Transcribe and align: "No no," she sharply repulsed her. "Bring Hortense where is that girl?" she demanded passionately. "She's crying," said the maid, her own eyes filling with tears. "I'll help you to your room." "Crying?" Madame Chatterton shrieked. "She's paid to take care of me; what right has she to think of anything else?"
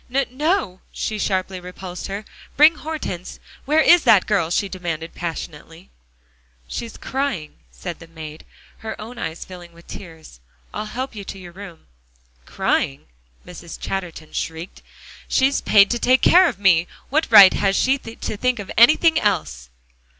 "No 0.09 0.25
no," 0.31 0.81
she 0.91 1.19
sharply 1.19 1.59
repulsed 1.59 2.07
her. 2.07 2.25
"Bring 2.57 2.73
Hortense 2.73 3.39
where 3.65 3.81
is 3.81 4.03
that 4.03 4.25
girl?" 4.25 4.49
she 4.49 4.67
demanded 4.67 5.13
passionately. 5.13 5.91
"She's 6.67 6.97
crying," 6.97 7.57
said 7.69 7.99
the 7.99 8.07
maid, 8.07 8.43
her 8.79 8.99
own 8.99 9.19
eyes 9.19 9.45
filling 9.45 9.73
with 9.73 9.85
tears. 9.85 10.39
"I'll 10.73 10.85
help 10.87 11.13
you 11.13 11.23
to 11.25 11.37
your 11.37 11.51
room." 11.51 11.85
"Crying?" 12.47 13.05
Madame 13.45 13.69
Chatterton 13.79 14.33
shrieked. 14.33 14.81
"She's 15.27 15.61
paid 15.61 15.91
to 15.91 15.99
take 15.99 16.23
care 16.23 16.47
of 16.49 16.57
me; 16.57 16.87
what 17.11 17.27
right 17.31 17.53
has 17.53 17.75
she 17.75 17.99
to 17.99 18.37
think 18.37 18.57
of 18.57 18.71
anything 18.75 19.19
else?" 19.19 19.69